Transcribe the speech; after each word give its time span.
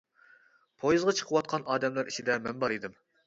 پويىزغا 0.83 1.13
چىقىۋاتقان 1.19 1.67
ئادەملەر 1.75 2.09
ئىچىدە 2.13 2.39
مەن 2.47 2.65
بار 2.67 2.75
ئىدىم. 2.79 2.97